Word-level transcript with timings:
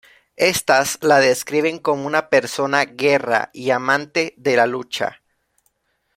Estas 0.47 0.97
la 1.01 1.19
describen 1.19 1.77
como 1.77 2.07
una 2.07 2.29
persona 2.31 2.85
guerra 2.85 3.51
y 3.53 3.69
amante 3.69 4.33
de 4.35 4.55
la 4.55 4.65
lucha. 4.65 5.21